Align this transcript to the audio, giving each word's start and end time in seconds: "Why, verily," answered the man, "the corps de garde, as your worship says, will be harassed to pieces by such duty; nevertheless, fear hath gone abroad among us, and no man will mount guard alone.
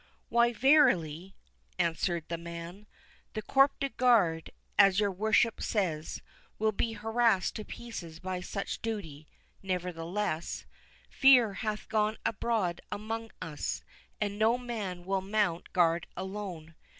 "Why, 0.29 0.51
verily," 0.51 1.35
answered 1.77 2.23
the 2.27 2.39
man, 2.39 2.87
"the 3.33 3.43
corps 3.43 3.69
de 3.79 3.89
garde, 3.89 4.49
as 4.79 4.99
your 4.99 5.11
worship 5.11 5.61
says, 5.61 6.23
will 6.57 6.71
be 6.71 6.93
harassed 6.93 7.55
to 7.57 7.63
pieces 7.65 8.19
by 8.19 8.41
such 8.41 8.81
duty; 8.81 9.27
nevertheless, 9.61 10.65
fear 11.11 11.53
hath 11.53 11.87
gone 11.87 12.17
abroad 12.25 12.81
among 12.91 13.29
us, 13.43 13.83
and 14.19 14.39
no 14.39 14.57
man 14.57 15.05
will 15.05 15.21
mount 15.21 15.71
guard 15.71 16.07
alone. 16.17 16.73